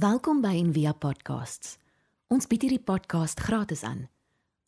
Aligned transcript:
Welkom 0.00 0.38
by 0.40 0.54
Envia 0.56 0.94
Podcasts. 0.96 1.74
Ons 2.32 2.46
bied 2.48 2.62
hierdie 2.64 2.80
podcast 2.80 3.40
gratis 3.44 3.82
aan. 3.84 4.06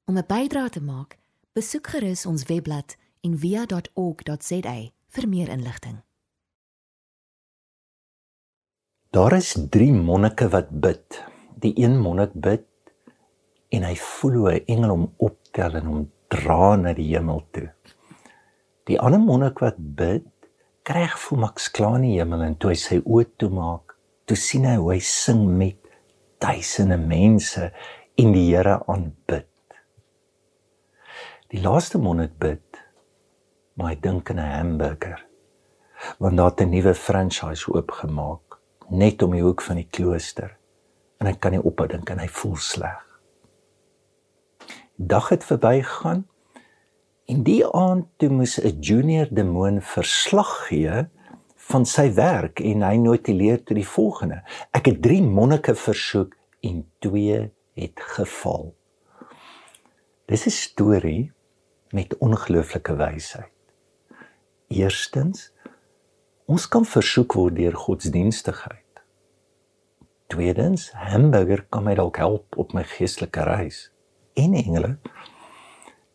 Om 0.04 0.18
'n 0.18 0.26
bydrae 0.28 0.68
te 0.68 0.82
maak, 0.82 1.16
besoek 1.56 1.86
gerus 1.88 2.26
ons 2.26 2.42
webblad 2.50 2.96
en 3.24 3.38
via.org.za 3.38 4.74
vir 5.14 5.28
meer 5.28 5.48
inligting. 5.48 6.02
Daar 9.10 9.32
is 9.32 9.56
3 9.70 9.92
monnike 9.92 10.48
wat 10.48 10.68
bid. 10.68 11.24
Die 11.56 11.72
een 11.80 11.96
monnik 12.00 12.34
bid 12.34 12.68
en 13.68 13.82
hy 13.82 13.94
voel 13.94 14.32
hoe 14.32 14.52
'n 14.52 14.64
engel 14.66 14.90
hom 14.90 15.14
optel 15.16 15.74
en 15.74 15.86
hom 15.86 16.10
dra 16.28 16.76
na 16.76 16.92
die 16.92 17.08
hemel 17.14 17.46
toe. 17.50 17.72
Die 18.84 19.00
ander 19.00 19.20
monnik 19.20 19.58
wat 19.58 19.76
bid, 19.78 20.28
kry 20.82 21.06
gevoel 21.06 21.38
maks 21.38 21.70
klaar 21.70 21.94
in 21.94 22.02
die 22.02 22.18
hemel 22.18 22.42
en 22.42 22.56
toe 22.56 22.70
hy 22.70 22.76
sy 22.76 23.00
oë 23.04 23.24
toemaak, 23.36 23.91
toe 24.24 24.36
sien 24.36 24.64
hy 24.64 24.76
hoe 24.76 24.92
hy 24.94 25.00
sing 25.00 25.46
met 25.58 25.78
duisende 26.42 26.98
mense 26.98 27.72
en 28.18 28.32
die 28.32 28.48
Here 28.50 28.80
aanbid. 28.86 29.48
Die 31.52 31.60
laaste 31.60 31.98
monnik 31.98 32.38
bid 32.38 32.72
maar 33.76 33.92
hy 33.92 33.98
dink 34.00 34.30
aan 34.30 34.40
'n 34.40 34.54
hamburger. 34.56 35.20
Want 36.18 36.36
daar 36.36 36.50
het 36.50 36.60
'n 36.60 36.70
nuwe 36.70 36.94
franchise 36.94 37.72
oopgemaak 37.72 38.58
net 38.88 39.22
om 39.22 39.32
die 39.32 39.42
hoek 39.42 39.62
van 39.62 39.76
die 39.76 39.88
klooster. 39.90 40.56
En 41.18 41.26
hy 41.26 41.34
kan 41.34 41.52
nie 41.52 41.62
ophou 41.62 41.86
dink 41.88 42.10
en 42.10 42.18
hy 42.18 42.28
voel 42.28 42.56
sleg. 42.56 43.20
Dag 44.96 45.28
het 45.28 45.44
verbygegaan. 45.44 46.26
En 47.26 47.42
die 47.42 47.66
aand 47.66 48.06
toe 48.16 48.28
moes 48.28 48.58
'n 48.60 48.80
junior 48.80 49.28
demoon 49.30 49.80
verslag 49.80 50.66
gee 50.68 51.08
van 51.70 51.86
sy 51.86 52.08
werk 52.16 52.60
en 52.60 52.82
hy 52.82 52.96
notuleer 53.00 53.62
toe 53.64 53.76
die 53.78 53.88
volgende: 53.88 54.42
Ek 54.74 54.90
het 54.90 55.02
3 55.02 55.22
monnike 55.22 55.74
versoek 55.78 56.36
en 56.60 56.84
2 57.04 57.50
het 57.78 58.04
geval. 58.16 58.74
Dis 60.26 60.46
'n 60.46 60.50
storie 60.50 61.32
met 61.90 62.16
ongelooflike 62.18 62.96
wysheid. 62.96 63.50
Eerstens, 64.68 65.52
ons 66.46 66.68
kan 66.68 66.84
versoek 66.84 67.34
word 67.36 67.56
deur 67.56 67.74
godsdienstigheid. 67.76 69.02
Tweedens, 70.26 70.90
hamburger 70.96 71.66
kan 71.68 71.84
my 71.84 71.94
dalk 71.94 72.16
help 72.16 72.56
op 72.56 72.72
my 72.72 72.84
geestelike 72.84 73.42
reis. 73.44 73.92
En 74.32 74.54
engele. 74.54 74.96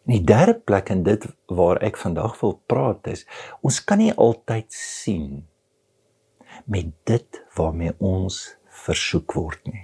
In 0.08 0.22
die 0.22 0.24
derde 0.24 0.54
plek 0.56 0.88
en 0.94 1.02
dit 1.04 1.26
waar 1.52 1.82
ek 1.84 1.98
vandag 2.00 2.38
wil 2.40 2.54
praat 2.72 3.10
is, 3.12 3.26
ons 3.60 3.82
kan 3.84 4.00
nie 4.00 4.14
altyd 4.16 4.72
sien 4.72 5.42
met 6.66 6.94
dit 7.10 7.40
waarmee 7.58 7.92
ons 8.00 8.38
versoek 8.86 9.36
word 9.36 9.68
nie. 9.68 9.84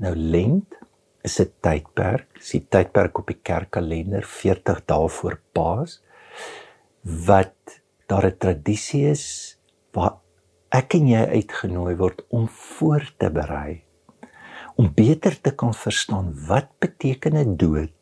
Nou 0.00 0.14
lent 0.16 0.78
is 1.22 1.36
'n 1.40 1.52
tydperk, 1.60 2.40
is 2.40 2.50
die 2.56 2.64
tydperk 2.64 3.18
op 3.18 3.26
die 3.26 3.40
kerkkalender 3.44 4.24
40 4.24 4.80
dae 4.86 5.08
voor 5.08 5.36
Paas 5.52 6.00
wat 7.04 7.82
daar 8.08 8.26
'n 8.26 8.38
tradisie 8.38 9.04
is 9.10 9.58
waar 9.92 10.16
ek 10.72 10.94
en 10.94 11.08
jy 11.08 11.24
uitgenooi 11.36 11.94
word 11.96 12.24
om 12.30 12.48
voor 12.48 13.04
te 13.18 13.30
berei 13.30 13.84
om 14.76 14.88
beter 14.94 15.40
te 15.40 15.52
kan 15.52 15.74
verstaan 15.74 16.32
wat 16.48 16.68
beteken 16.78 17.36
'n 17.36 17.56
dood 17.56 17.99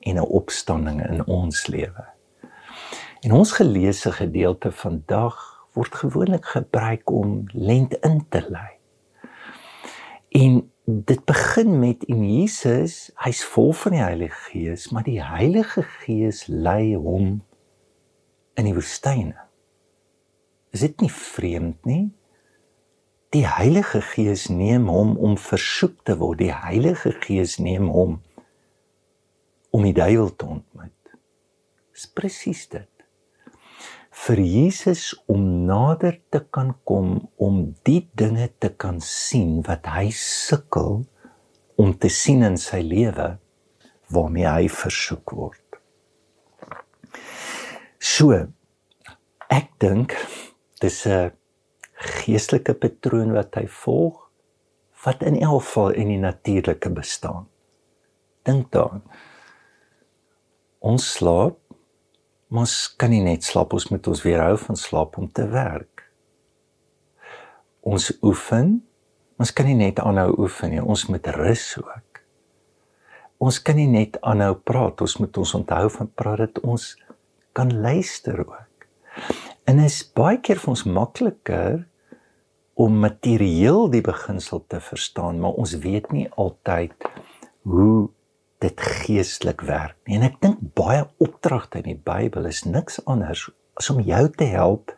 en 0.00 0.16
'n 0.16 0.30
opstanding 0.40 1.08
in 1.08 1.26
ons 1.26 1.66
lewe. 1.66 2.04
En 3.20 3.32
ons 3.32 3.52
geleesde 3.52 4.12
gedeelte 4.12 4.72
vandag 4.72 5.66
word 5.72 5.94
gewoonlik 5.94 6.44
gebruik 6.44 7.10
om 7.10 7.44
lent 7.52 7.94
in 7.94 8.26
te 8.28 8.46
lei. 8.48 8.70
En 10.28 10.72
dit 10.84 11.24
begin 11.24 11.78
met 11.78 12.04
in 12.04 12.40
Jesus, 12.40 13.10
hy's 13.14 13.44
vol 13.44 13.72
van 13.72 13.92
die 13.92 14.02
Heilige 14.02 14.40
Gees, 14.50 14.88
maar 14.88 15.02
die 15.02 15.22
Heilige 15.24 15.82
Gees 15.82 16.46
lei 16.46 16.94
hom 16.96 17.42
in 18.54 18.64
die 18.64 18.74
woestyne. 18.74 19.36
Is 20.70 20.80
dit 20.80 21.00
nie 21.00 21.12
vreemd 21.12 21.84
nie? 21.84 22.06
Die 23.34 23.46
Heilige 23.46 24.00
Gees 24.00 24.46
neem 24.48 24.88
hom 24.88 25.16
om 25.16 25.36
versoek 25.38 26.00
te 26.04 26.16
word. 26.16 26.38
Die 26.40 26.54
Heilige 26.54 27.12
Gees 27.20 27.58
neem 27.60 27.90
hom 27.92 28.20
om 29.70 29.84
die 29.84 29.94
duiwel 29.96 30.30
te 30.36 30.46
ontmoet. 30.46 30.94
Dis 31.92 32.06
presies 32.14 32.66
dit. 32.72 32.88
Vir 34.18 34.40
Jesus 34.42 35.12
om 35.30 35.42
nader 35.68 36.18
te 36.32 36.40
kan 36.50 36.72
kom 36.88 37.28
om 37.36 37.60
die 37.86 38.08
dinge 38.18 38.48
te 38.58 38.70
kan 38.70 38.98
sien 39.04 39.60
wat 39.68 39.86
hy 39.92 40.08
sukkel 40.14 41.04
om 41.78 41.94
te 41.94 42.10
sien 42.10 42.42
in 42.46 42.58
sy 42.58 42.80
lewe 42.82 43.36
waarmee 44.14 44.48
hy 44.48 44.70
versoek 44.72 45.34
word. 45.36 45.78
So 47.98 48.34
ek 49.52 49.70
dink 49.82 50.16
dis 50.82 51.06
'n 51.06 51.30
geestelike 51.98 52.74
patroon 52.74 53.32
wat 53.34 53.54
hy 53.58 53.66
volg 53.66 54.28
wat 55.04 55.22
in 55.22 55.38
elk 55.38 55.62
geval 55.62 55.90
in 55.90 56.08
die 56.08 56.18
natuurlike 56.18 56.90
bestaan. 56.90 57.46
Dink 58.42 58.70
daaraan. 58.72 59.02
Ons 60.78 61.08
slaap, 61.16 61.56
ons 62.54 62.74
kan 63.00 63.10
nie 63.10 63.22
net 63.24 63.42
slaap, 63.42 63.72
ons 63.74 63.88
moet 63.90 64.10
ons 64.10 64.20
weerhou 64.22 64.54
van 64.62 64.78
slaap 64.78 65.16
om 65.18 65.26
te 65.26 65.46
werk. 65.50 66.04
Ons 67.82 68.12
oefen, 68.22 68.76
ons 69.42 69.52
kan 69.54 69.66
nie 69.66 69.78
net 69.78 69.98
aanhou 69.98 70.30
oefen 70.44 70.70
nie, 70.74 70.82
ons 70.82 71.08
moet 71.10 71.26
rus 71.34 71.72
ook. 71.82 72.22
Ons 73.42 73.58
kan 73.62 73.78
nie 73.78 73.88
net 73.90 74.20
aanhou 74.22 74.54
praat, 74.54 75.02
ons 75.02 75.16
moet 75.18 75.42
ons 75.42 75.54
onthou 75.58 75.86
van 75.96 76.10
praat 76.14 76.44
dat 76.46 76.60
ons 76.62 76.92
kan 77.58 77.70
luister 77.74 78.38
ook. 78.46 78.86
En 79.66 79.82
is 79.82 80.00
baie 80.14 80.38
keer 80.38 80.62
vir 80.62 80.72
ons 80.76 80.84
makliker 80.86 81.82
om 82.78 83.00
materieel 83.02 83.88
die 83.90 84.02
beginsel 84.06 84.62
te 84.70 84.78
verstaan, 84.78 85.40
maar 85.42 85.58
ons 85.58 85.74
weet 85.82 86.12
nie 86.14 86.28
altyd 86.38 86.94
hoe 87.66 88.08
dit 88.62 88.80
geestelik 88.80 89.62
werk 89.66 89.96
nie. 90.06 90.18
En 90.18 90.26
ek 90.26 90.38
dink 90.42 90.62
baie 90.78 91.04
opdragte 91.22 91.82
in 91.82 91.92
die 91.92 92.00
Bybel 92.04 92.48
is 92.50 92.64
niks 92.66 92.98
anders 93.06 93.46
as 93.78 93.90
om 93.92 94.00
jou 94.02 94.24
te 94.34 94.48
help 94.50 94.94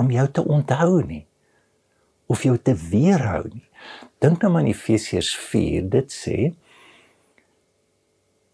om 0.00 0.10
jou 0.10 0.26
te 0.32 0.42
onthou 0.42 1.02
nie 1.06 1.26
of 2.30 2.44
jou 2.46 2.56
te 2.58 2.74
weerhou 2.74 3.44
nie. 3.50 3.66
Dink 4.22 4.42
nou 4.44 4.52
aan 4.58 4.68
Efesiërs 4.70 5.32
4, 5.50 5.86
dit 5.90 6.14
sê 6.14 6.36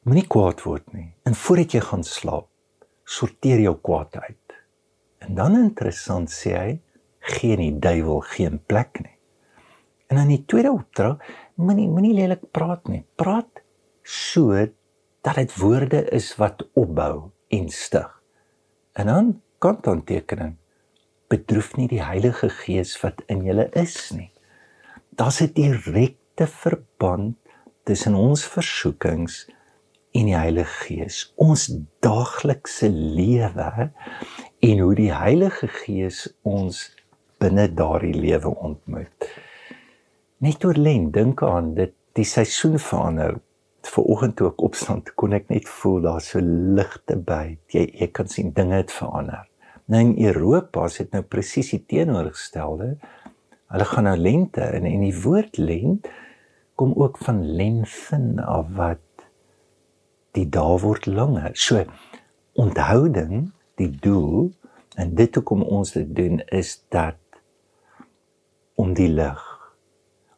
moenie 0.06 0.24
kwaad 0.30 0.62
word 0.64 0.86
nie. 0.94 1.10
En 1.28 1.36
voordat 1.36 1.74
jy 1.76 1.82
gaan 1.84 2.04
slaap, 2.06 2.48
sorteer 3.04 3.60
jou 3.64 3.74
kwaad 3.84 4.16
uit. 4.16 4.56
En 5.26 5.36
dan 5.36 5.58
interessant 5.58 6.30
sê 6.32 6.54
hy, 6.56 6.72
geen 7.36 7.60
die 7.60 7.74
duiwel 7.82 8.22
geen 8.32 8.60
plek 8.70 9.02
nie. 9.02 9.16
En 10.06 10.20
dan 10.20 10.30
die 10.30 10.44
tweede 10.46 10.70
opdrag, 10.70 11.18
moenie 11.58 11.88
moenie 11.90 12.14
lelik 12.14 12.44
praat 12.54 12.86
nie. 12.88 13.02
Praat 13.18 13.55
so 14.06 14.54
dat 15.26 15.34
dit 15.34 15.56
woorde 15.58 16.04
is 16.14 16.30
wat 16.38 16.62
opbou 16.78 17.30
en 17.48 17.68
stig. 17.68 18.08
En 18.94 19.06
dan 19.06 19.32
kantonttekening 19.58 20.54
bedroef 21.28 21.74
nie 21.76 21.88
die 21.90 22.02
Heilige 22.02 22.48
Gees 22.62 22.94
wat 23.02 23.24
in 23.26 23.42
julle 23.44 23.66
is 23.74 24.10
nie. 24.14 24.30
Daar's 25.18 25.40
'n 25.42 25.52
direkte 25.52 26.46
verband 26.46 27.36
tussen 27.82 28.14
ons 28.14 28.46
versoekings 28.46 29.48
en 30.12 30.24
die 30.24 30.36
Heilige 30.36 30.86
Gees. 30.86 31.32
Ons 31.34 31.66
daaglikse 32.00 32.88
lewe 32.90 33.90
en 34.60 34.78
hoe 34.78 34.94
die 34.94 35.12
Heilige 35.12 35.68
Gees 35.68 36.34
ons 36.42 36.94
binne 37.38 37.66
daardie 37.74 38.14
lewe 38.14 38.54
ontmoet. 38.54 39.28
Net 40.38 40.64
oor 40.64 40.78
len 40.78 41.10
dink 41.10 41.42
aan 41.42 41.74
dit 41.74 41.92
die 42.12 42.24
seisoen 42.24 42.78
verander. 42.78 43.40
Vanoggend 43.86 44.36
toe 44.36 44.50
ek 44.50 44.62
opstaan, 44.66 45.02
kon 45.14 45.36
ek 45.36 45.48
net 45.52 45.68
voel 45.68 46.00
daar 46.04 46.22
so 46.24 46.40
ligte 46.42 47.16
by. 47.16 47.56
Jy 47.72 47.86
jy 48.00 48.08
kan 48.14 48.28
sien 48.30 48.52
dinge 48.56 48.80
het 48.80 48.92
verander. 48.92 49.46
Nou 49.86 50.00
in 50.02 50.14
Europa 50.26 50.86
is 50.90 50.98
dit 50.98 51.12
nou 51.14 51.22
presies 51.22 51.70
die 51.74 51.82
teenoorgestelde. 51.86 52.96
Hulle 53.70 53.86
gaan 53.90 54.08
nou 54.08 54.16
lente 54.18 54.64
in 54.78 54.86
en 54.88 55.04
die 55.06 55.14
woord 55.22 55.58
lent 55.58 56.08
kom 56.76 56.92
ook 56.98 57.18
van 57.24 57.40
lensin 57.56 58.40
af 58.42 58.68
wat 58.76 59.02
die 60.36 60.46
dae 60.52 60.76
word 60.82 61.06
langer. 61.08 61.54
So 61.54 61.84
onthouding, 62.60 63.50
die 63.80 63.90
doel 63.90 64.50
en 64.96 65.14
dit 65.16 65.34
hoekom 65.36 65.62
ons 65.62 65.92
dit 65.96 66.10
doen 66.16 66.40
is 66.52 66.76
dat 66.92 67.20
om 68.76 68.92
die 68.96 69.08
lig 69.08 69.44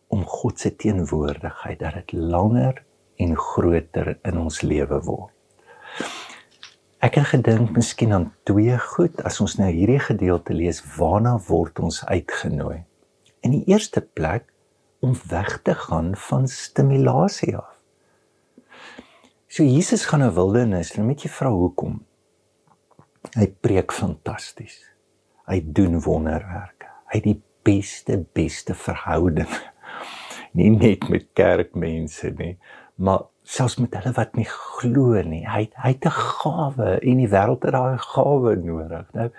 om 0.08 0.24
God 0.24 0.60
se 0.60 0.72
teenwoordigheid 0.76 1.80
dat 1.82 1.98
dit 2.00 2.14
langer 2.16 2.84
en 3.18 3.34
groter 3.36 4.16
in 4.26 4.38
ons 4.38 4.62
lewe 4.62 5.00
word. 5.06 5.34
Ek 6.98 7.14
het 7.14 7.30
gedink 7.30 7.76
miskien 7.76 8.12
aan 8.14 8.30
twee 8.48 8.74
goed 8.94 9.20
as 9.26 9.38
ons 9.42 9.54
nou 9.60 9.68
hierdie 9.70 10.00
gedeelte 10.02 10.54
lees 10.54 10.80
waarna 10.96 11.36
word 11.46 11.78
ons 11.78 12.00
uitgenooi. 12.06 12.82
In 13.46 13.54
die 13.54 13.64
eerste 13.70 14.02
plek 14.02 14.48
om 14.98 15.14
weg 15.30 15.60
te 15.62 15.76
gaan 15.78 16.14
van 16.18 16.48
stimulasie 16.50 17.54
af. 17.56 17.76
So 19.48 19.62
Jesus 19.64 20.04
gaan 20.10 20.20
na 20.20 20.32
wildernis 20.34 20.90
en 20.98 21.06
met 21.06 21.22
jy 21.22 21.30
vra 21.32 21.52
hoekom? 21.54 22.00
Hy 23.36 23.46
preek 23.62 23.94
fantasties. 23.94 24.80
Hy 25.48 25.62
doen 25.62 26.00
wonderwerke. 26.04 26.90
Hy 27.08 27.20
het 27.20 27.28
die 27.30 27.38
beste 27.64 28.18
beste 28.36 28.74
verhouding. 28.76 29.48
Nie 30.58 30.70
net 30.74 31.06
met 31.12 31.30
kerkmense 31.36 32.32
nie, 32.36 32.56
maar 32.98 33.28
selfs 33.46 33.78
met 33.78 33.94
hulle 33.94 34.12
wat 34.16 34.34
nie 34.36 34.46
glo 34.48 35.22
nie. 35.22 35.44
Hy 35.46 35.68
hy 35.78 35.92
het 35.94 36.06
'n 36.06 36.18
gawe 36.18 36.98
en 36.98 37.22
die 37.22 37.30
wêreld 37.30 37.62
het 37.62 37.72
daai 37.72 37.98
gawe 37.98 38.56
nodig. 38.56 39.06
Nou 39.14 39.30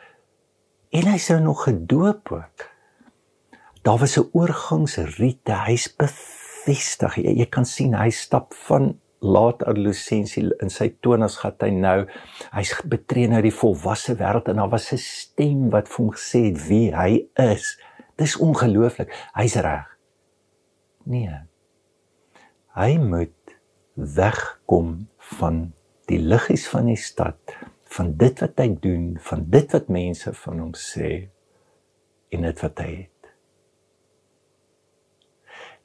en 0.90 1.06
hy's 1.12 1.30
nou 1.30 1.42
nog 1.42 1.64
gedoop 1.64 2.32
ook. 2.32 2.70
Daar 3.84 3.98
was 3.98 4.18
'n 4.18 4.30
oorgangsrite. 4.32 5.54
Hy's 5.68 5.96
bevestig. 5.96 7.16
Jy, 7.16 7.38
jy 7.38 7.46
kan 7.46 7.66
sien 7.66 7.94
hy 7.94 8.10
stap 8.10 8.54
van 8.54 9.00
laat 9.20 9.64
adolessensie 9.64 10.48
in 10.64 10.70
sy 10.70 10.90
tonas 11.02 11.38
gat 11.38 11.62
hy 11.62 11.70
nou 11.70 12.08
hy's 12.54 12.72
betree 12.88 13.28
nou 13.28 13.42
die 13.42 13.54
volwasse 13.54 14.16
wêreld 14.16 14.48
en 14.48 14.56
daar 14.56 14.70
was 14.70 14.94
'n 14.94 14.98
stem 14.98 15.70
wat 15.70 15.88
vir 15.88 16.06
hom 16.06 16.12
gesê 16.16 16.46
het 16.48 16.68
wie 16.68 16.96
hy 16.96 17.28
is. 17.36 17.80
Dis 18.16 18.38
ongelooflik. 18.38 19.12
Hy's 19.34 19.56
reg. 19.56 19.98
Nee. 21.04 21.50
Hy 22.76 22.98
moet 22.98 23.32
wegkom 24.00 25.08
van 25.40 25.74
die 26.10 26.20
liggies 26.20 26.68
van 26.72 26.90
die 26.90 27.00
stad, 27.00 27.56
van 27.96 28.14
dit 28.18 28.40
wat 28.42 28.62
hy 28.62 28.70
doen, 28.82 29.18
van 29.22 29.46
dit 29.50 29.72
wat 29.76 29.90
mense 29.92 30.34
van 30.44 30.60
hom 30.64 30.74
sê 30.78 31.30
en 32.34 32.46
dit 32.46 32.64
wat 32.64 32.82
hy 32.84 32.92
het. 32.96 33.32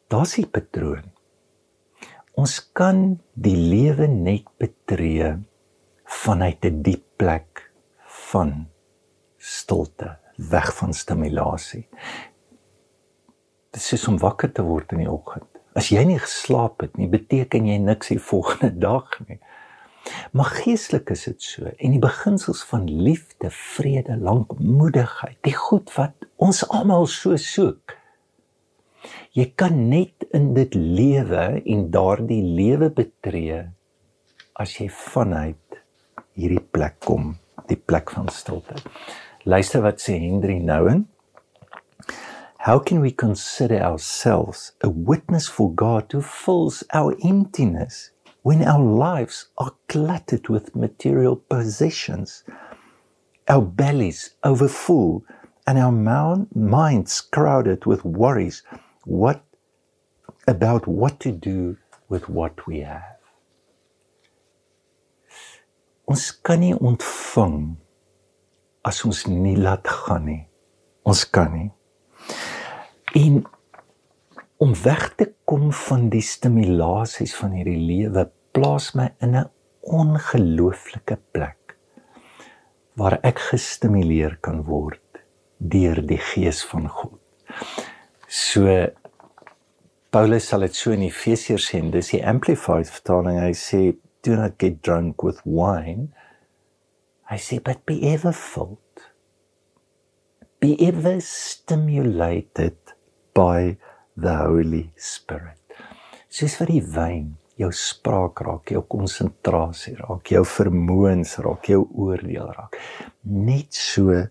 Daar's 0.08 0.38
'n 0.38 0.50
patroon. 0.50 1.11
Ons 2.34 2.72
kan 2.72 3.20
die 3.34 3.56
lewe 3.56 4.06
net 4.06 4.44
betree 4.58 5.38
vanuit 6.05 6.64
'n 6.64 6.82
diep 6.82 7.05
plek 7.16 7.72
van 8.06 8.69
stilte, 9.38 10.19
weg 10.37 10.76
van 10.76 10.93
stimulasie. 10.93 11.88
Dit 13.70 13.93
is 13.93 14.08
om 14.08 14.19
wakker 14.19 14.52
te 14.52 14.62
word 14.62 14.93
in 14.93 14.99
die 14.99 15.11
oggend. 15.11 15.54
As 15.75 15.91
jy 15.91 16.05
nie 16.06 16.21
geslaap 16.23 16.85
het 16.85 16.97
nie, 16.99 17.09
beteken 17.11 17.67
jy 17.67 17.81
niks 17.82 18.12
die 18.12 18.23
volgende 18.23 18.71
dag 18.88 19.11
nie. 19.26 19.41
Maar 20.37 20.50
geestelik 20.61 21.11
is 21.15 21.25
dit 21.31 21.43
so 21.43 21.71
en 21.73 21.94
die 21.94 22.03
beginsels 22.03 22.61
van 22.69 22.85
liefde, 22.87 23.49
vrede, 23.50 24.19
lankmoedigheid, 24.21 25.38
die 25.47 25.56
goed 25.56 25.88
wat 25.97 26.26
ons 26.37 26.61
almal 26.69 27.09
so 27.11 27.38
soek. 27.41 27.97
Jy 29.35 29.49
kan 29.59 29.79
net 29.91 30.26
in 30.37 30.53
dit 30.56 30.76
lewe 30.76 31.47
en 31.59 31.88
daardie 31.93 32.43
lewe 32.44 32.91
betree 32.94 33.65
as 34.61 34.76
jy 34.79 34.87
vanuit 34.93 35.81
hierdie 36.38 36.62
plek 36.62 37.00
kom, 37.05 37.35
die 37.71 37.79
plek 37.79 38.12
van 38.15 38.31
stilte. 38.32 38.79
Luister 39.49 39.82
wat 39.85 40.00
sê 40.03 40.17
Henry 40.23 40.61
Nouwen. 40.62 41.05
How 42.64 42.78
can 42.78 43.00
we 43.00 43.11
consider 43.11 43.76
ourselves 43.76 44.72
a 44.81 44.88
witness 44.88 45.46
for 45.46 45.70
God 45.75 46.11
who 46.11 46.22
fills 46.22 46.82
our 46.94 47.14
emptiness 47.22 48.11
when 48.40 48.64
our 48.64 48.81
lives 48.81 49.49
are 49.58 49.75
cluttered 49.87 50.49
with 50.49 50.75
material 50.75 51.37
possessions, 51.37 52.43
our 53.49 53.61
bellies 53.61 54.31
overfull, 54.43 55.26
and 55.66 55.76
our 55.76 55.93
minds 56.55 57.20
crowded 57.20 57.84
with 57.84 58.02
worries 58.02 58.62
what 59.05 59.44
about 60.49 60.87
what 60.87 61.20
to 61.20 61.32
do 61.32 61.76
with 62.08 62.31
what 62.31 62.66
we 62.66 62.81
have? 62.81 63.20
Ons 66.08 66.32
kan 66.32 66.64
nie 66.64 66.72
ontvang 66.72 67.76
as 68.88 69.05
ons 69.05 69.26
nie 69.28 69.56
laat 69.61 69.84
gaan 69.84 70.25
nie. 70.25 70.44
Ons 71.05 71.28
kan 71.28 71.52
nie. 71.52 71.69
En 73.14 73.44
om 74.56 74.72
weg 74.82 75.14
te 75.14 75.28
kom 75.44 75.72
van 75.72 76.08
die 76.11 76.22
stimulasies 76.25 77.34
van 77.38 77.52
hierdie 77.55 77.78
lewe 77.78 78.25
plaas 78.56 78.93
my 78.99 79.12
in 79.22 79.37
'n 79.38 79.50
ongelooflike 79.82 81.19
plek 81.31 81.76
waar 82.99 83.19
ek 83.22 83.38
gestimuleer 83.38 84.38
kan 84.40 84.62
word 84.66 85.22
deur 85.58 86.00
die 86.06 86.19
gees 86.19 86.64
van 86.64 86.88
God. 86.88 87.20
So 88.28 88.66
Paulus 90.11 90.49
sal 90.49 90.61
dit 90.61 90.75
so 90.75 90.90
in 90.94 91.02
Efesiërs 91.02 91.70
sê, 91.70 91.81
dis 91.90 92.11
die 92.14 92.22
amplified 92.22 92.90
vertaling. 92.90 93.40
Hy 93.43 93.52
sê 93.52 93.81
do 94.22 94.37
not 94.38 94.58
get 94.58 94.82
drunk 94.82 95.22
with 95.22 95.40
wine. 95.44 96.08
Hy 97.31 97.38
sê 97.38 97.58
but 97.62 97.84
be 97.87 97.99
ever 98.02 98.32
filled. 98.32 98.78
Be 100.58 100.76
ever 100.78 101.20
stimulated 101.20 102.94
by 103.35 103.77
the 104.17 104.37
Holy 104.39 104.91
Spirit. 104.97 105.59
Soos 106.31 106.55
vir 106.61 106.71
die 106.71 106.83
wyn, 106.95 107.33
jou 107.59 107.71
spraak 107.75 108.41
raak, 108.47 108.71
jou 108.71 108.83
konsentrasie 108.91 109.97
raak, 109.99 110.31
jou 110.31 110.43
vermoëns 110.47 111.37
raak, 111.43 111.69
jou 111.71 111.83
oordeel 111.91 112.51
raak. 112.55 112.79
Net 113.27 113.75
so 113.75 114.23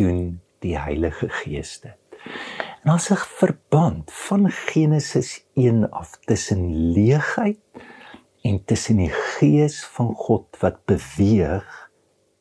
doen 0.00 0.38
die 0.64 0.76
Heilige 0.80 1.28
Gees 1.42 1.78
dit. 1.84 1.96
En 2.84 2.94
as 2.94 3.10
'n 3.10 3.16
verband 3.16 4.12
van 4.12 4.50
Genesis 4.50 5.44
1 5.54 5.90
af 5.90 6.16
tussen 6.26 6.92
leegheid 6.92 7.60
en 8.44 8.64
tussen 8.64 8.96
die 8.96 9.12
gees 9.12 9.84
van 9.84 10.14
God 10.14 10.56
wat 10.60 10.84
beweeg 10.86 11.90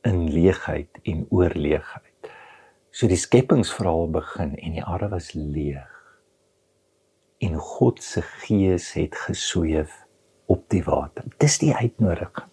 in 0.04 0.30
leegheid 0.32 0.90
en 1.04 1.26
oorleegheid. 1.30 2.32
So 2.92 3.08
die 3.08 3.18
skepingsverhaal 3.18 4.10
begin 4.12 4.56
en 4.56 4.72
die 4.72 4.84
aarde 4.84 5.10
was 5.10 5.34
leeg 5.34 5.94
en 7.44 7.56
God 7.60 8.04
se 8.04 8.22
gees 8.22 8.94
het 8.94 9.16
gesweef 9.16 10.06
op 10.46 10.64
die 10.70 10.84
water. 10.84 11.26
Dis 11.38 11.58
die 11.62 11.74
uitnodiging. 11.76 12.48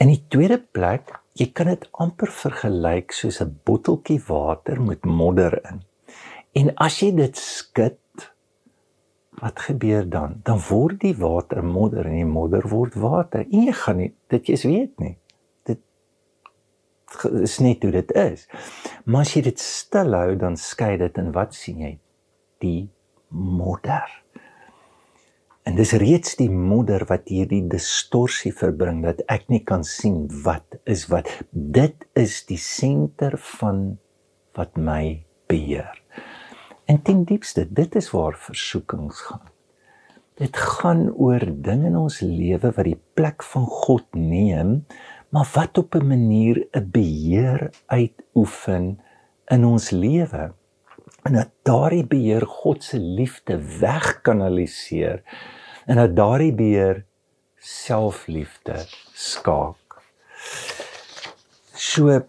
In 0.00 0.08
die 0.08 0.22
tweede 0.32 0.58
plek, 0.72 1.12
jy 1.36 1.50
kan 1.52 1.70
dit 1.70 1.86
amper 1.92 2.30
vergelyk 2.32 3.12
soos 3.12 3.40
'n 3.40 3.60
botteltjie 3.64 4.20
water 4.26 4.80
met 4.80 5.04
modder 5.04 5.60
in. 5.70 5.82
En 6.52 6.74
as 6.76 7.00
jy 7.00 7.12
dit 7.14 7.36
skud, 7.36 7.98
wat 9.40 9.60
gebeur 9.60 10.08
dan? 10.08 10.40
Dan 10.44 10.60
word 10.68 11.00
die 11.00 11.16
water 11.16 11.64
modder 11.64 12.06
en 12.06 12.16
die 12.16 12.28
modder 12.28 12.68
word 12.68 12.94
water. 12.94 13.46
En 13.46 13.66
jy 13.66 13.72
gaan 13.72 13.96
nie 13.96 14.14
dit 14.28 14.46
jy's 14.46 14.64
weet 14.64 14.98
nie. 15.00 15.16
Dit 15.64 15.80
is 17.42 17.58
net 17.58 17.82
hoe 17.82 17.92
dit 17.92 18.12
is. 18.12 18.48
Maar 19.04 19.20
as 19.20 19.34
jy 19.34 19.42
dit 19.42 19.58
stil 19.58 20.12
hou, 20.14 20.36
dan 20.36 20.56
skei 20.56 20.96
dit 20.96 21.18
en 21.18 21.32
wat 21.32 21.54
sien 21.54 21.80
jy? 21.80 21.98
Die 22.60 22.90
modder. 23.30 24.10
En 25.62 25.76
dis 25.76 25.92
reeds 25.92 26.36
die 26.38 26.50
modder 26.50 27.04
wat 27.10 27.28
hierdie 27.30 27.62
distorsie 27.70 28.52
verbring 28.56 29.02
dat 29.04 29.20
ek 29.30 29.48
nie 29.52 29.62
kan 29.64 29.84
sien 29.86 30.24
wat 30.44 30.78
is 30.88 31.06
wat. 31.12 31.28
Dit 31.50 32.06
is 32.18 32.40
die 32.48 32.58
senter 32.58 33.36
van 33.60 33.98
wat 34.58 34.76
my 34.80 35.22
beheer. 35.50 35.94
En 36.90 37.02
ten 37.06 37.22
diepste, 37.28 37.66
dit 37.70 37.94
is 37.94 38.10
waar 38.10 38.34
versoekings 38.34 39.20
gaan. 39.28 39.46
Dit 40.40 40.56
gaan 40.56 41.10
oor 41.12 41.44
dinge 41.44 41.90
in 41.90 41.98
ons 42.00 42.22
lewe 42.24 42.72
wat 42.72 42.86
die 42.88 42.98
plek 43.14 43.44
van 43.44 43.66
God 43.68 44.06
neem, 44.16 44.86
maar 45.30 45.46
wat 45.54 45.78
op 45.78 45.94
'n 45.94 46.06
manier 46.06 46.66
'n 46.72 46.90
beheer 46.90 47.70
uitoefen 47.86 48.98
in 49.46 49.64
ons 49.64 49.90
lewe 49.90 50.54
en 51.22 51.36
dat 51.36 51.52
daardie 51.68 52.04
beheer 52.06 52.46
God 52.46 52.84
se 52.84 52.98
liefde 52.98 53.58
wegkanaliseer 53.80 55.22
en 55.86 56.00
dat 56.00 56.16
daardie 56.16 56.54
beheer 56.54 57.04
selfliefde 57.60 58.78
skaak. 59.12 60.00
So 61.76 62.20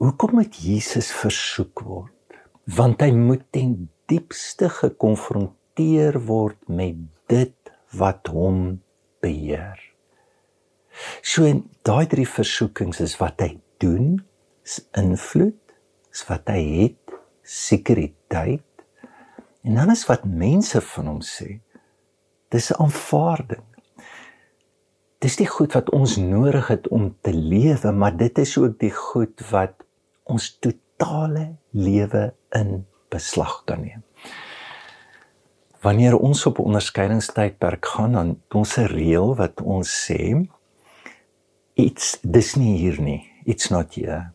hoekom 0.00 0.34
moet 0.40 0.56
Jesus 0.56 1.12
versoek 1.14 1.84
word? 1.86 2.38
Want 2.70 3.02
hy 3.02 3.10
moet 3.14 3.46
ten 3.54 3.90
diepste 4.10 4.70
gekonfronteer 4.80 6.18
word 6.26 6.58
met 6.68 6.98
dit 7.30 7.72
wat 7.98 8.30
hom 8.32 8.80
beheer. 9.22 9.78
So 11.22 11.46
daai 11.86 12.06
drie 12.10 12.28
versoekings 12.28 13.00
is 13.04 13.16
wat 13.20 13.42
hy 13.42 13.54
doen, 13.82 14.18
is 14.66 14.80
invloed 14.98 15.69
is 16.12 16.24
wat 16.28 16.48
hy 16.52 16.62
het, 16.82 17.14
sekuriteit. 17.42 18.84
En 19.62 19.74
dan 19.74 19.90
is 19.90 20.06
wat 20.08 20.24
mense 20.24 20.80
van 20.80 21.06
hom 21.06 21.20
sê. 21.20 21.60
Dis 22.50 22.70
'n 22.70 22.82
aanvaarding. 22.82 23.66
Dis 25.20 25.36
die 25.36 25.46
goed 25.46 25.72
wat 25.72 25.90
ons 25.90 26.16
nodig 26.16 26.68
het 26.68 26.88
om 26.88 27.16
te 27.20 27.32
lewe, 27.32 27.92
maar 27.92 28.16
dit 28.16 28.38
is 28.38 28.58
ook 28.58 28.78
die 28.78 28.94
goed 28.94 29.50
wat 29.50 29.84
ons 30.24 30.58
totale 30.58 31.56
lewe 31.70 32.34
in 32.50 32.86
beslag 33.08 33.62
kan 33.64 33.80
neem. 33.80 34.02
wanneer 35.80 36.16
ons 36.16 36.46
op 36.46 36.58
onderskeidingstydperk 36.58 37.86
gaan 37.86 38.12
dan 38.12 38.28
ons 38.52 38.76
'n 38.76 38.86
reël 38.86 39.36
wat 39.36 39.60
ons 39.60 39.88
sê 40.06 40.48
iets 41.74 42.18
dis 42.22 42.54
nie 42.54 42.76
hier 42.76 43.00
nie 43.00 43.22
it's 43.44 43.68
not 43.68 43.94
here 43.94 44.32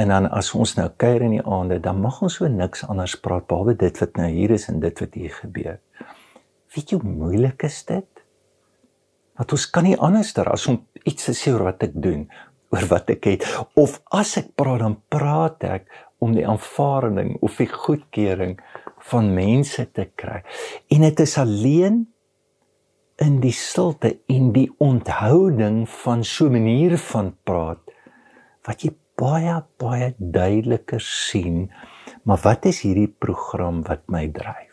en 0.00 0.08
dan 0.08 0.28
as 0.30 0.52
ons 0.56 0.74
nou 0.78 0.88
kuier 0.96 1.24
in 1.26 1.36
die 1.36 1.44
aande 1.44 1.78
dan 1.84 2.00
mag 2.00 2.22
ons 2.24 2.38
so 2.40 2.48
niks 2.48 2.84
anders 2.88 3.16
praat 3.20 3.46
behalwe 3.50 3.74
dit 3.78 3.98
wat 4.00 4.16
nou 4.16 4.28
hier 4.32 4.54
is 4.56 4.68
en 4.68 4.80
dit 4.80 5.02
wat 5.04 5.18
hier 5.18 5.34
gebeur. 5.42 5.80
Weet 6.72 6.92
jy 6.92 7.00
hoe 7.00 7.10
moeilik 7.10 7.66
is 7.68 7.82
dit? 7.88 8.08
Want 9.36 9.52
ons 9.52 9.66
kan 9.74 9.84
nie 9.84 9.98
anderster 9.98 10.48
as 10.48 10.64
om 10.70 10.80
iets 11.04 11.28
te 11.28 11.36
sê 11.36 11.52
oor 11.52 11.66
wat 11.68 11.84
ek 11.84 11.98
doen 12.00 12.24
oor 12.72 12.86
wat 12.88 13.10
ek 13.12 13.28
het. 13.28 13.44
Of 13.76 14.00
as 14.16 14.38
ek 14.40 14.54
praat 14.56 14.80
dan 14.84 14.96
praat 15.12 15.64
ek 15.68 15.90
om 16.22 16.32
die 16.36 16.46
aanvaarding 16.48 17.36
of 17.44 17.58
die 17.60 17.68
goedkeuring 17.68 18.56
van 19.10 19.32
mense 19.34 19.84
te 19.92 20.06
kry. 20.16 20.40
En 20.94 21.04
dit 21.04 21.20
is 21.20 21.36
alleen 21.40 22.04
in 23.22 23.40
die 23.42 23.54
stilte 23.54 24.14
en 24.32 24.52
die 24.54 24.68
onthouding 24.82 25.84
van 26.04 26.24
so 26.24 26.46
'n 26.46 26.52
manier 26.52 26.98
van 26.98 27.36
praat 27.44 27.82
wat 28.64 28.82
jy 28.82 28.90
baie 29.22 29.56
baie 29.78 30.14
duideliker 30.18 31.00
sien 31.00 31.68
maar 32.22 32.40
wat 32.42 32.66
is 32.70 32.82
hierdie 32.86 33.10
program 33.10 33.82
wat 33.86 34.04
my 34.10 34.26
dryf? 34.34 34.70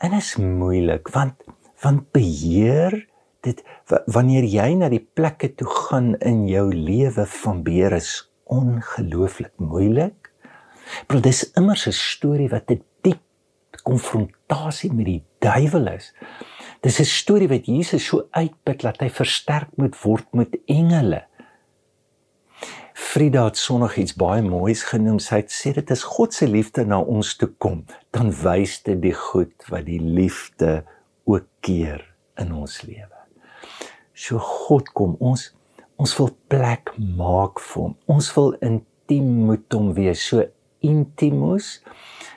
En 0.00 0.14
dit 0.14 0.20
is 0.20 0.36
moeilik 0.40 1.08
want 1.14 1.44
want 1.84 2.06
beheer 2.16 2.96
dit 3.44 3.60
wanneer 4.12 4.46
jy 4.48 4.70
na 4.78 4.88
die 4.88 5.02
plekke 5.02 5.50
toe 5.52 5.68
gaan 5.68 6.14
in 6.24 6.46
jou 6.48 6.70
lewe 6.72 7.26
van 7.42 7.60
beheer 7.66 7.96
is 7.98 8.12
ongelooflik 8.48 9.52
moeilik. 9.60 10.30
Maar 11.08 11.20
dis 11.20 11.44
immers 11.60 11.86
'n 11.88 11.92
storie 11.92 12.48
wat 12.48 12.70
'n 12.70 12.82
diep 13.02 13.20
konfrontasie 13.82 14.92
met 14.92 15.06
die 15.06 15.24
duiwel 15.38 15.86
is. 15.92 16.14
Dis 16.80 17.00
'n 17.00 17.04
storie 17.04 17.48
wat 17.48 17.66
Jesus 17.66 18.06
so 18.06 18.28
uitput 18.30 18.80
dat 18.80 19.00
hy 19.00 19.10
versterk 19.10 19.76
moet 19.76 20.02
word 20.02 20.26
met 20.32 20.56
engele. 20.66 21.24
Frida 22.94 23.44
het 23.48 23.58
sonnig 23.58 23.96
iets 23.98 24.14
baie 24.18 24.42
moois 24.42 24.84
genoem. 24.86 25.18
Sy 25.18 25.42
het 25.42 25.52
sê 25.52 25.72
dit 25.74 25.90
is 25.90 26.04
God 26.06 26.34
se 26.34 26.46
liefde 26.46 26.84
na 26.86 27.00
ons 27.00 27.34
toe 27.40 27.50
kom, 27.58 27.82
dan 28.14 28.30
wys 28.44 28.78
dit 28.86 29.00
die 29.02 29.14
goed 29.18 29.66
wat 29.70 29.88
die 29.88 29.98
liefde 29.98 30.84
ook 31.26 31.48
keer 31.64 32.04
in 32.38 32.54
ons 32.54 32.80
lewe. 32.86 33.10
So 34.14 34.38
God 34.38 34.92
kom 34.94 35.18
ons 35.18 35.50
ons 35.98 36.14
wil 36.18 36.32
plek 36.50 36.90
maak 36.98 37.60
vir 37.62 37.82
hom. 37.82 37.94
Ons 38.10 38.30
wil 38.34 38.54
intiem 38.62 39.28
met 39.50 39.74
hom 39.74 39.92
wees. 39.94 40.22
So 40.22 40.42
intimus. 40.84 41.78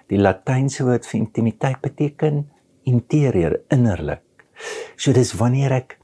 Die 0.09 0.19
latynse 0.21 0.85
woord 0.87 1.07
vir 1.09 1.19
intimiteit 1.19 1.81
beteken 1.83 2.45
interieur, 2.87 3.57
innerlik. 3.73 4.23
So 4.97 5.13
dis 5.13 5.33
wanneer 5.37 5.75
ek 5.81 5.97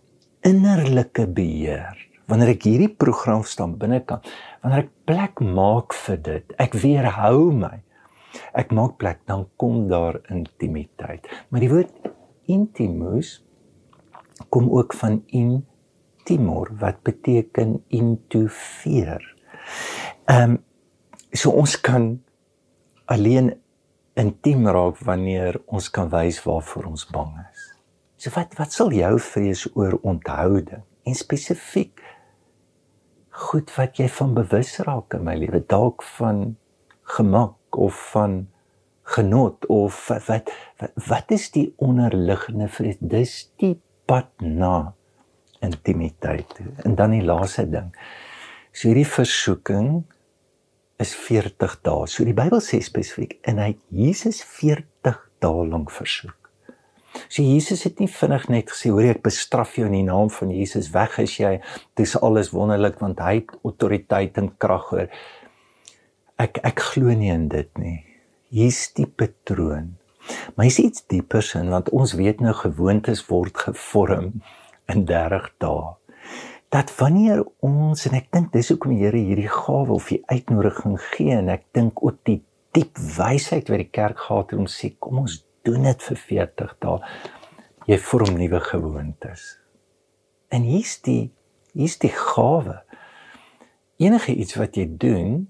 innerlike 0.46 1.26
beheer, 1.34 1.96
wanneer 2.32 2.54
ek 2.56 2.68
hierdie 2.68 2.92
program 2.92 3.44
staan 3.48 3.76
binnekant, 3.80 4.28
wanneer 4.64 4.86
ek 4.86 4.92
plek 5.08 5.42
maak 5.44 5.96
vir 6.06 6.20
dit, 6.24 6.56
ek 6.62 6.78
weerhou 6.84 7.52
my. 7.56 7.78
Ek 8.58 8.72
maak 8.74 8.98
plek, 8.98 9.20
dan 9.30 9.46
kom 9.62 9.86
daar 9.92 10.18
intimiteit. 10.34 11.28
Maar 11.50 11.62
die 11.62 11.70
woord 11.70 12.08
intimus 12.50 13.38
kom 14.50 14.72
ook 14.74 14.96
van 14.98 15.20
intimor 15.30 16.72
wat 16.82 17.04
beteken 17.06 17.78
into 17.94 18.48
fear. 18.50 19.22
Ehm 20.26 20.58
um, 20.58 20.62
so 21.34 21.50
ons 21.50 21.74
kan 21.82 22.20
alleen 23.10 23.48
intiem 24.14 24.68
raak 24.70 25.00
wanneer 25.02 25.58
ons 25.66 25.90
kan 25.90 26.10
wys 26.14 26.38
waarvoor 26.46 26.92
ons 26.92 27.06
bang 27.10 27.32
is. 27.52 27.64
So 28.22 28.34
wat 28.36 28.54
wat 28.60 28.76
sal 28.76 28.94
jou 28.94 29.16
vrees 29.20 29.66
oor 29.74 29.98
onthouding 30.02 30.84
en 31.04 31.18
spesifiek 31.18 32.02
goed 33.34 33.72
wat 33.76 33.98
jy 33.98 34.08
van 34.14 34.34
bewus 34.38 34.76
raak 34.86 35.16
in 35.18 35.24
my 35.26 35.36
lewe 35.40 35.64
dalk 35.70 36.04
van 36.18 36.56
gemak 37.18 37.78
of 37.78 37.98
van 38.14 38.44
genot 39.14 39.66
of 39.74 39.96
wat 40.08 40.28
wat, 40.30 40.52
wat 41.08 41.32
is 41.34 41.50
die 41.52 41.74
onderliggende 41.82 42.70
vrees 42.72 43.00
dis 43.00 43.34
die 43.60 43.76
pad 44.06 44.30
na 44.40 44.94
intimiteit. 45.64 46.60
En 46.84 46.96
dan 46.96 47.16
die 47.16 47.24
laaste 47.24 47.66
ding. 47.70 47.92
So 48.72 48.90
hierdie 48.90 49.08
versoeking 49.08 50.04
is 51.02 51.14
40 51.16 51.78
dae. 51.86 52.08
So 52.08 52.26
die 52.28 52.36
Bybel 52.36 52.62
sê 52.64 52.82
spesifiek 52.84 53.38
en 53.50 53.62
hy 53.64 53.74
Jesus 53.90 54.44
40 54.44 55.20
dae 55.44 55.68
lank 55.70 55.92
versoek. 55.94 56.43
So 57.28 57.44
Jesus 57.44 57.84
het 57.88 58.00
nie 58.02 58.10
vinnig 58.12 58.48
net 58.52 58.72
gesê 58.72 58.92
hoor 58.94 59.14
ek 59.14 59.24
bestraf 59.26 59.78
jou 59.78 59.88
in 59.88 59.98
die 59.98 60.08
naam 60.08 60.32
van 60.34 60.52
Jesus 60.54 60.92
weg 60.94 61.18
is 61.24 61.36
jy. 61.40 61.58
Dis 62.00 62.16
alles 62.20 62.52
wonderlik 62.54 63.00
want 63.04 63.22
hy 63.24 63.40
het 63.42 63.56
autoriteit 63.64 64.38
en 64.42 64.52
krag 64.58 64.92
oor. 64.96 65.10
Ek 66.42 66.60
ek 66.66 66.86
glo 66.94 67.14
nie 67.16 67.32
in 67.34 67.50
dit 67.52 67.70
nie. 67.80 68.00
Hier's 68.54 68.86
die 68.98 69.08
patroon. 69.08 69.96
Maar 70.56 70.70
is 70.70 70.80
iets 70.80 71.06
dieper 71.12 71.44
sin 71.44 71.72
want 71.74 71.92
ons 71.96 72.16
weet 72.20 72.42
nou 72.44 72.54
gewoontes 72.56 73.26
word 73.30 73.58
gevorm 73.68 74.32
in 74.92 75.06
30 75.10 75.50
dae. 75.64 75.94
Dat 76.74 76.90
wanneer 76.98 77.44
ons 77.62 78.08
en 78.10 78.16
ek 78.18 78.32
dink 78.34 78.54
dis 78.54 78.72
hoekom 78.74 78.96
die 78.96 79.04
Here 79.04 79.20
hierdie 79.20 79.52
gawe 79.52 79.94
of 79.94 80.10
die 80.10 80.24
uitnodiging 80.32 80.98
gee 81.12 81.36
en 81.38 81.52
ek 81.54 81.68
dink 81.78 82.02
ook 82.02 82.24
die 82.26 82.40
diep 82.74 82.98
wysheid 82.98 83.70
wat 83.70 83.84
die 83.84 83.92
kerk 83.94 84.24
gehad 84.26 84.50
het 84.52 84.60
om 84.60 84.70
sê 84.72 84.90
kom 84.98 85.22
ons 85.22 85.44
doen 85.68 85.88
dit 85.88 86.06
vir 86.08 86.20
40 86.28 86.76
dae. 86.84 87.00
Jy 87.88 87.98
vorm 88.00 88.38
nuwe 88.40 88.60
gewoontes. 88.64 89.48
En 90.54 90.68
hier's 90.68 91.00
die 91.04 91.32
hier's 91.74 91.98
die 91.98 92.14
gawe. 92.14 92.84
Enige 93.98 94.36
iets 94.36 94.56
wat 94.60 94.78
jy 94.78 94.86
doen 94.88 95.48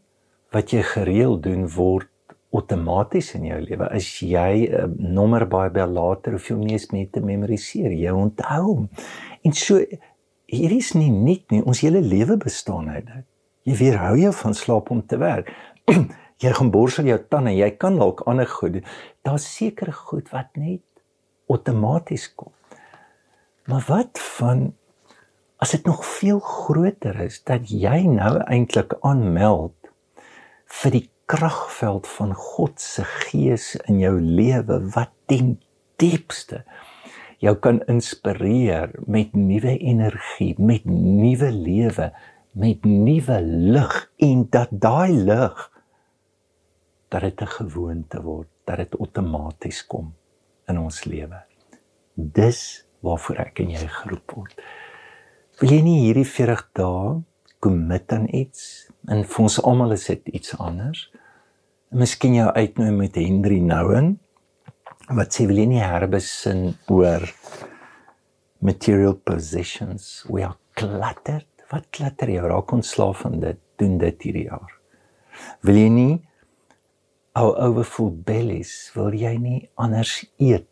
wat 0.53 0.71
jy 0.71 0.83
gereeld 0.85 1.43
doen 1.43 1.65
word 1.75 2.09
outomaties 2.53 3.33
in 3.33 3.47
jou 3.49 3.59
lewe. 3.65 3.89
As 3.89 4.07
jy 4.21 4.69
'n 4.69 4.73
uh, 4.73 4.87
nommer 5.17 5.47
baie 5.49 5.69
baie 5.73 5.89
later 5.89 6.37
hoef 6.37 6.49
jy 6.49 6.57
nie 6.57 6.73
eens 6.77 6.91
meer 6.91 7.09
te 7.09 7.21
memoriseer, 7.21 7.91
jy 7.91 8.11
onthou 8.13 8.63
hom. 8.63 8.89
En 9.43 9.53
so 9.53 9.81
hier 10.45 10.71
is 10.71 10.93
nie 10.93 11.09
net 11.09 11.49
nie, 11.51 11.63
ons 11.65 11.81
hele 11.81 12.01
lewe 12.01 12.37
bestaan 12.37 12.89
uit 12.89 13.05
dit. 13.05 13.25
Jy 13.63 13.75
weerhou 13.79 14.17
jou 14.19 14.33
van 14.33 14.53
slaap 14.53 14.91
om 14.91 15.01
te 15.05 15.17
werk. 15.17 15.49
jy 16.43 16.51
gaan 16.57 16.71
borsel 16.73 17.07
jou 17.07 17.19
tande, 17.31 17.53
jy 17.55 17.69
kan 17.79 17.97
dalk 17.99 18.25
ander 18.29 18.49
goed 18.49 18.77
doen. 18.77 18.87
Daar's 19.23 19.47
sekere 19.47 19.93
goed 19.95 20.29
wat 20.33 20.51
net 20.59 20.83
outomaties 21.51 22.29
kom. 22.35 22.51
Maar 23.69 23.83
wat 23.87 24.19
van 24.37 24.73
as 25.63 25.71
dit 25.71 25.85
nog 25.87 26.03
veel 26.05 26.39
groter 26.43 27.19
is 27.23 27.39
dat 27.47 27.69
jy 27.71 28.01
nou 28.09 28.35
eintlik 28.51 28.97
aanmeld 29.07 29.75
vir 30.81 30.95
die 30.97 31.05
kragveld 31.31 32.07
van 32.17 32.33
God 32.35 32.81
se 32.81 33.05
gees 33.07 33.73
in 33.87 34.01
jou 34.01 34.17
lewe 34.19 34.81
wat 34.95 35.13
ten 35.31 35.55
diepste 36.01 36.63
jou 37.43 37.55
kan 37.59 37.79
inspireer 37.91 38.91
met 39.07 39.33
nuwe 39.35 39.77
energie, 39.77 40.53
met 40.59 40.85
nuwe 40.87 41.51
lewe, 41.51 42.11
met 42.51 42.83
nuwe 42.87 43.39
lig 43.43 43.95
en 44.23 44.45
dat 44.51 44.71
daai 44.83 45.11
lig 45.11 45.69
dat 47.13 47.21
dit 47.21 47.41
'n 47.41 47.53
gewoonte 47.59 48.21
word, 48.21 48.49
dat 48.65 48.77
dit 48.77 48.99
outomaties 48.99 49.85
kom 49.87 50.13
in 50.67 50.79
ons 50.79 51.03
lewe. 51.05 51.43
Dis 52.15 52.85
waarvoor 53.01 53.37
ek 53.37 53.59
en 53.59 53.69
jy 53.69 53.87
geroep 53.87 54.31
word. 54.31 54.61
Wil 55.59 55.69
jy 55.69 55.81
nie 55.81 55.99
hierdie 56.05 56.25
40 56.25 56.69
dae 56.73 57.21
commit 57.59 58.11
aan 58.13 58.27
iets 58.27 58.89
en 59.07 59.23
vir 59.23 59.43
ons 59.43 59.61
almal 59.61 59.91
is 59.91 60.05
dit 60.05 60.27
iets 60.27 60.57
anders? 60.57 61.11
miskien 61.93 62.33
jou 62.33 62.49
uitnooi 62.49 62.91
met 62.91 63.17
Henry 63.21 63.59
Nouwen 63.61 64.15
wat 65.13 65.35
sê 65.35 65.45
wil 65.45 65.59
jy 65.61 65.67
nie 65.69 65.81
herbesin 65.83 66.71
oor 66.89 67.25
material 68.65 69.13
possessions 69.29 70.23
we 70.29 70.41
are 70.41 70.57
cluttered 70.79 71.45
wat 71.69 71.85
klatter 71.93 72.31
jy 72.33 72.41
raak 72.41 72.73
ontslaaf 72.73 73.21
van 73.27 73.37
dit 73.43 73.59
doen 73.81 73.99
dit 74.01 74.25
hierdie 74.25 74.47
jaar 74.47 74.73
wil 75.69 75.77
jy 75.77 75.91
nie 75.93 76.13
ou 77.39 77.49
overfull 77.67 78.11
bellies 78.27 78.91
wil 78.95 79.15
jy 79.17 79.33
nie 79.41 79.61
anders 79.75 80.19
eet 80.37 80.69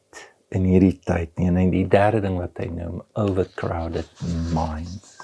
in 0.52 0.68
hierdie 0.68 1.00
tyd 1.06 1.34
nie 1.40 1.50
en 1.50 1.74
die 1.74 1.88
derde 1.88 2.22
ding 2.22 2.38
wat 2.38 2.60
hy 2.62 2.70
noem 2.74 3.02
overcrowded 3.18 4.12
minds 4.54 5.18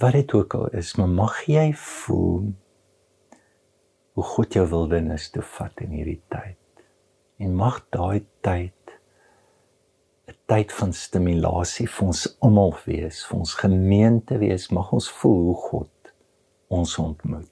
wat 0.00 0.16
dit 0.18 0.34
ook 0.34 0.54
al 0.58 0.68
is 0.82 0.94
maar 0.98 1.10
mag 1.10 1.42
jy 1.50 1.70
voel 1.78 2.52
hoe 4.12 4.24
God 4.24 4.56
jou 4.56 4.66
wildernis 4.68 5.30
toe 5.32 5.44
vat 5.56 5.80
in 5.84 5.94
hierdie 5.96 6.20
tyd. 6.32 6.58
En 7.40 7.54
mag 7.56 7.80
daai 7.94 8.24
tyd 8.44 8.76
'n 10.28 10.36
tyd 10.46 10.72
van 10.72 10.92
stimulasie 10.92 11.88
vir 11.88 12.06
ons 12.06 12.26
almal 12.40 12.76
wees, 12.84 13.24
vir 13.26 13.38
ons 13.38 13.54
gemeente 13.54 14.38
wees, 14.38 14.68
mag 14.70 14.92
ons 14.92 15.08
voel 15.10 15.40
hoe 15.48 15.54
God 15.54 16.12
ons 16.68 16.98
ontmoet. 16.98 17.51